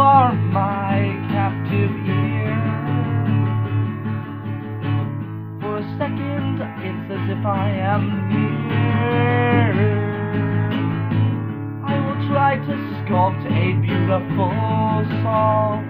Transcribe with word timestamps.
are 0.00 0.32
my 0.32 0.96
captive 1.28 1.92
ear. 2.08 2.56
For 5.60 5.76
a 5.76 5.84
second, 6.00 6.56
it's 6.88 7.06
as 7.16 7.24
if 7.36 7.44
I 7.44 7.68
am 7.92 8.02
near. 8.32 9.72
I 11.84 11.94
will 12.00 12.20
try 12.32 12.56
to 12.56 12.74
sculpt 13.04 13.44
a 13.44 13.64
beautiful 13.84 14.56
song. 15.22 15.84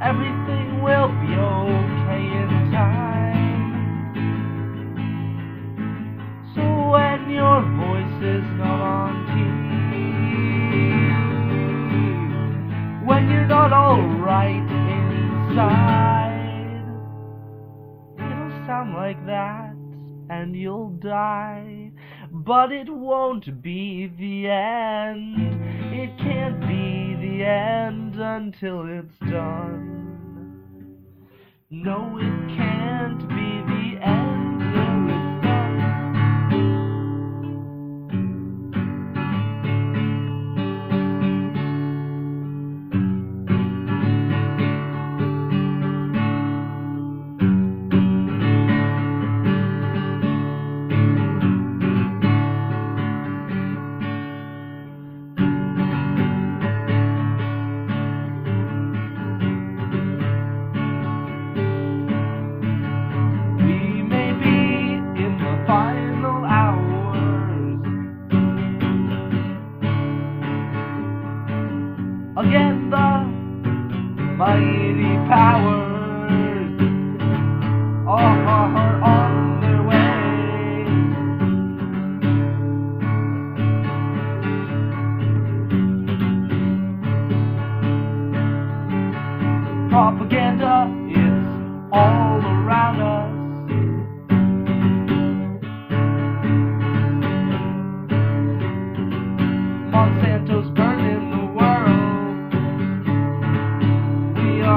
Everything 0.00 0.82
will 0.82 1.08
be 1.20 1.25
But 22.30 22.72
it 22.72 22.88
won't 22.88 23.62
be 23.62 24.06
the 24.18 24.48
end. 24.48 25.36
It 25.92 26.16
can't 26.18 26.60
be 26.60 27.16
the 27.20 27.44
end 27.44 28.16
until 28.16 28.84
it's 28.86 29.18
done. 29.30 29.96
No, 31.70 32.18
it 32.18 32.56
can't 32.56 32.85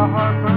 We 0.09 0.48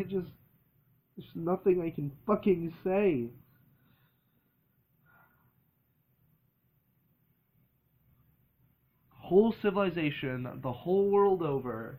I 0.00 0.02
just. 0.04 0.28
There's 1.16 1.28
nothing 1.34 1.82
I 1.82 1.90
can 1.90 2.10
fucking 2.26 2.72
say. 2.82 3.26
Whole 9.10 9.54
civilization, 9.60 10.48
the 10.62 10.72
whole 10.72 11.10
world 11.10 11.42
over, 11.42 11.98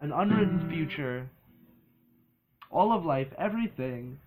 an 0.00 0.10
unwritten 0.10 0.68
future, 0.70 1.28
all 2.70 2.96
of 2.96 3.04
life, 3.04 3.28
everything. 3.38 4.18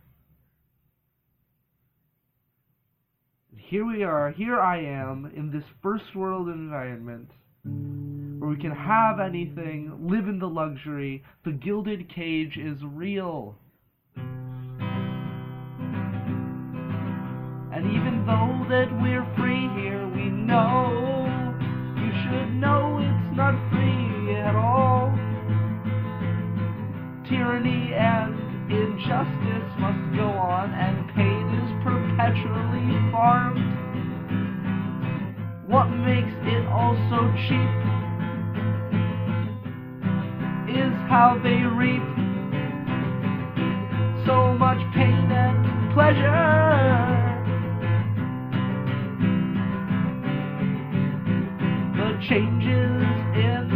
Here 3.57 3.85
we 3.85 4.03
are, 4.03 4.31
here 4.31 4.59
I 4.59 4.79
am 4.84 5.31
in 5.35 5.51
this 5.51 5.66
first 5.81 6.16
world 6.16 6.47
environment 6.47 7.29
where 8.40 8.50
we 8.50 8.58
can 8.58 8.72
have 8.72 9.20
anything, 9.20 9.92
live 10.00 10.28
in 10.28 10.40
the 10.40 10.48
luxury, 10.48 11.24
the 11.44 11.52
gilded 11.52 12.08
cage 12.14 12.58
is 12.58 12.78
real. 12.84 13.56
And 17.74 17.86
even 17.92 18.26
though 18.26 18.66
that 18.70 18.90
we're 19.02 19.26
free 19.38 19.70
here, 19.80 20.08
we 20.09 20.30
know 20.30 21.26
you 21.96 22.12
should 22.24 22.53
know 22.56 23.00
it's 23.02 23.36
not 23.36 23.56
free 23.72 24.36
at 24.36 24.56
all. 24.56 25.12
Tyranny 27.30 27.94
and 27.94 28.34
injustice 28.72 29.70
must 29.80 30.16
go 30.16 30.30
on, 30.30 30.72
and 30.72 31.08
pain 31.16 31.50
is 31.53 31.72
perpetually 31.84 33.12
farmed. 33.12 33.62
What 35.68 35.88
makes 35.90 36.34
it 36.47 36.66
all 36.68 36.96
so 37.09 37.28
cheap 37.47 38.06
how 41.17 41.33
they 41.41 41.63
reap 41.66 42.03
so 44.28 44.53
much 44.53 44.78
pain 44.94 45.31
and 45.31 45.91
pleasure. 45.95 46.45
The 51.97 52.09
changes 52.29 53.02
in 53.34 53.66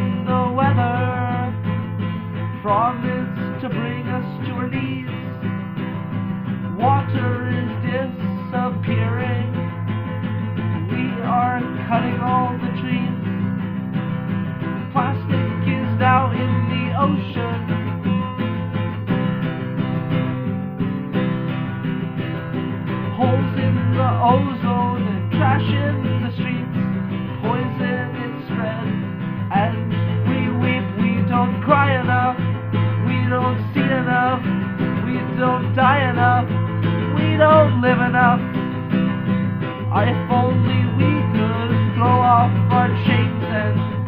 If 40.11 40.31
only 40.31 40.85
we 40.97 41.11
could 41.31 41.95
throw 41.95 42.19
off 42.19 42.51
our 42.71 42.87
chains 43.05 43.43
and 43.43 44.00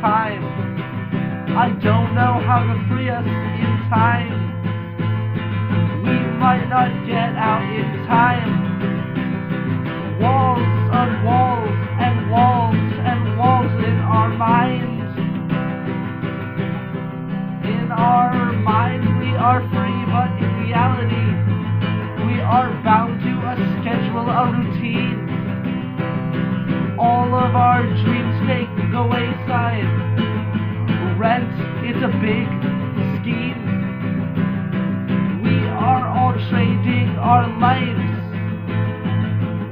time. 0.00 0.44
I 1.56 1.68
don't 1.82 2.14
know 2.14 2.40
how 2.40 2.64
to 2.64 2.74
free 2.88 3.10
us 3.10 3.26
in 3.26 3.72
time. 3.92 4.32
We 6.02 6.16
might 6.40 6.66
not 6.68 6.88
get 7.06 7.36
out 7.36 7.62
in 7.68 8.06
time. 8.08 8.48
Walls 10.20 10.64
on 10.92 11.24
walls 11.24 11.76
and 12.00 12.30
walls 12.30 12.76
and 12.76 13.36
walls 13.36 13.72
in 13.84 13.96
our 14.08 14.28
minds. 14.28 15.18
In 17.68 17.92
our 17.92 18.52
minds 18.52 19.06
we 19.20 19.36
are 19.36 19.60
free, 19.68 20.00
but 20.08 20.32
in 20.40 20.50
reality 20.64 21.28
we 22.24 22.40
are 22.40 22.72
bound 22.82 23.20
to 23.20 23.32
a 23.52 23.54
schedule, 23.80 24.30
a 24.30 24.48
routine. 24.50 25.28
All 26.98 27.34
of 27.34 27.54
our 27.54 27.82
dreams 27.82 28.48
take 28.48 28.79
the 28.90 29.02
wayside. 29.06 29.86
Rent, 31.16 31.52
it's 31.86 32.02
a 32.02 32.10
big 32.18 32.46
scheme. 33.20 33.62
We 35.44 35.56
are 35.68 36.08
all 36.08 36.34
trading 36.50 37.14
our 37.18 37.46
lives 37.60 38.10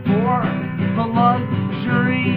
for 0.06 0.46
the 0.94 1.02
luxury. 1.02 2.30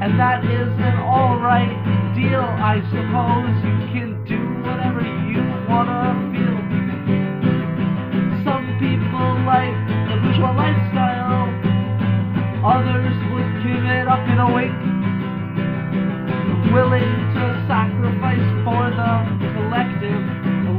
And 0.00 0.18
that 0.18 0.44
is 0.44 0.72
an 0.80 0.96
alright 1.04 1.76
deal, 2.16 2.40
I 2.40 2.80
suppose. 2.88 3.37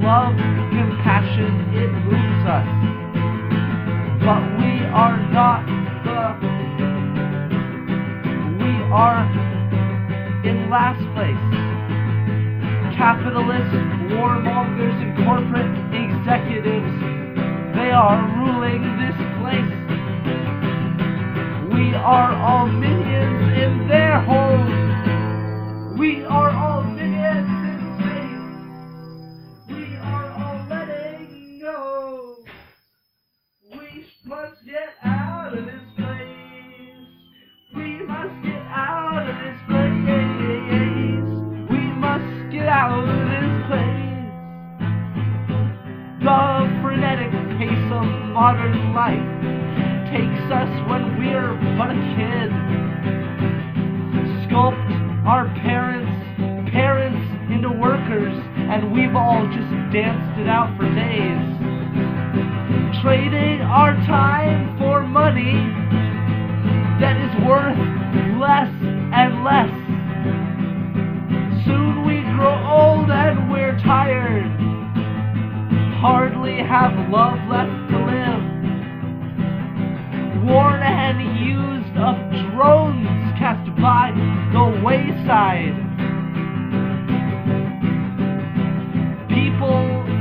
Love, 0.09 0.33
compassion, 0.73 1.53
it 1.77 1.91
moves 2.09 2.44
us. 2.50 2.65
But 4.25 4.41
we 4.57 4.73
are 4.89 5.17
not 5.29 5.61
the. 6.01 6.21
We 8.57 8.73
are 8.89 9.21
in 10.50 10.57
last 10.73 11.06
place. 11.13 11.45
Capitalists, 12.97 13.77
warmongers, 14.17 14.97
and 14.97 15.13
corporate 15.29 15.73
executives, 15.94 16.95
they 17.77 17.91
are 17.94 18.17
ruling 18.41 18.81
this 18.97 19.17
place. 19.38 19.75
We 21.69 21.94
are 21.94 22.33
all 22.33 22.65
minions 22.65 23.41
in 23.63 23.88
their 23.88 24.17
holes. 24.25 26.00
We 26.00 26.23
are 26.25 26.50
all 26.50 26.69
and 58.79 58.93
we've 58.93 59.13
all 59.13 59.43
just 59.47 59.71
danced 59.91 60.39
it 60.39 60.47
out 60.47 60.71
for 60.77 60.87
days. 60.95 61.43
Trading 63.03 63.59
our 63.59 63.91
time 64.07 64.77
for 64.77 65.03
money 65.03 65.67
that 67.01 67.19
is 67.19 67.33
worth 67.43 67.75
less 68.39 68.71
and 69.11 69.43
less. 69.43 69.67
Soon 71.65 72.07
we 72.07 72.23
grow 72.39 72.55
old 72.71 73.11
and 73.11 73.51
we're 73.51 73.77
tired. 73.79 74.47
Hardly 75.99 76.63
have 76.63 76.93
love 77.11 77.35
left 77.51 77.91
to 77.91 77.97
live. 77.99 78.43
Worn 80.47 80.81
and 80.81 81.19
used 81.37 81.97
of 81.99 82.15
drones 82.55 83.07
cast 83.37 83.67
by 83.75 84.11
the 84.53 84.81
wayside. 84.85 85.88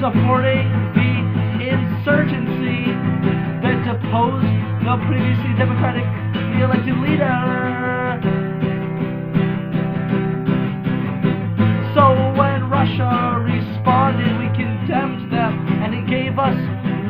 supporting 0.00 0.72
the 0.96 1.12
insurgency 1.68 2.96
that 3.60 3.76
deposed 3.84 4.48
the 4.88 4.96
previously 5.04 5.52
democratically 5.58 6.62
elected 6.62 6.96
leader. 6.96 7.65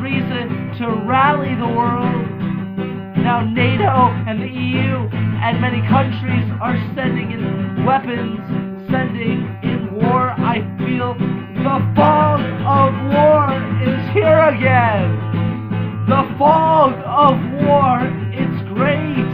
Reason 0.00 0.72
to 0.78 0.88
rally 1.04 1.54
the 1.56 1.66
world. 1.66 2.24
Now 3.18 3.44
NATO 3.44 4.14
and 4.28 4.40
the 4.40 4.48
EU 4.48 5.08
and 5.42 5.60
many 5.60 5.80
countries 5.88 6.48
are 6.60 6.76
sending 6.94 7.32
in 7.32 7.84
weapons, 7.84 8.40
sending 8.90 9.44
in 9.62 9.92
war. 9.92 10.30
I 10.30 10.60
feel 10.78 11.14
the 11.14 11.92
fog 11.96 12.40
of 12.64 12.94
war 13.12 13.52
is 13.82 14.00
here 14.12 14.40
again. 14.48 16.06
The 16.08 16.22
fog 16.38 16.94
of 17.04 17.36
war, 17.66 18.00
it's 18.32 18.62
great. 18.72 19.25